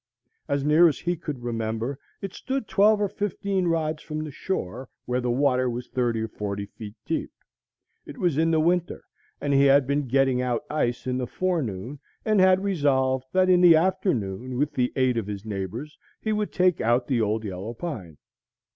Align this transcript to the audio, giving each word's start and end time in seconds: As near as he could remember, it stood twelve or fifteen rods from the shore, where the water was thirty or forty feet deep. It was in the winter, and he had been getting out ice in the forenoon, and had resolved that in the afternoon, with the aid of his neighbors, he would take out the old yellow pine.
As 0.47 0.63
near 0.63 0.87
as 0.87 0.97
he 0.97 1.15
could 1.15 1.43
remember, 1.43 1.99
it 2.23 2.33
stood 2.33 2.67
twelve 2.67 2.99
or 2.99 3.07
fifteen 3.07 3.67
rods 3.67 4.01
from 4.01 4.23
the 4.23 4.31
shore, 4.31 4.89
where 5.05 5.21
the 5.21 5.29
water 5.29 5.69
was 5.69 5.89
thirty 5.89 6.21
or 6.21 6.27
forty 6.27 6.65
feet 6.65 6.95
deep. 7.05 7.31
It 8.07 8.17
was 8.17 8.35
in 8.39 8.49
the 8.49 8.59
winter, 8.59 9.03
and 9.39 9.53
he 9.53 9.65
had 9.65 9.85
been 9.85 10.07
getting 10.07 10.41
out 10.41 10.63
ice 10.71 11.05
in 11.05 11.19
the 11.19 11.27
forenoon, 11.27 11.99
and 12.25 12.39
had 12.39 12.63
resolved 12.63 13.27
that 13.33 13.47
in 13.47 13.61
the 13.61 13.75
afternoon, 13.75 14.57
with 14.57 14.73
the 14.73 14.91
aid 14.95 15.17
of 15.17 15.27
his 15.27 15.45
neighbors, 15.45 15.99
he 16.19 16.33
would 16.33 16.51
take 16.51 16.81
out 16.81 17.05
the 17.05 17.21
old 17.21 17.43
yellow 17.45 17.75
pine. 17.75 18.17